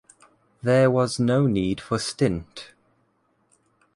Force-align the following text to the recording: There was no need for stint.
There 0.63 0.89
was 0.89 1.19
no 1.19 1.45
need 1.45 1.79
for 1.79 1.99
stint. 1.99 2.71